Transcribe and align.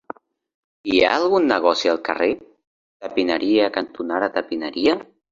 Hi 0.91 1.01
ha 1.01 1.09
algun 1.17 1.43
negoci 1.49 1.91
al 1.91 1.99
carrer 2.07 2.29
Tapineria 3.07 3.67
cantonada 3.75 4.31
Tapineria? 4.39 4.97